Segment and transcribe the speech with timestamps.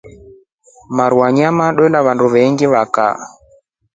[0.95, 3.15] Maruu ya nyama twela wandu vengi va kaa.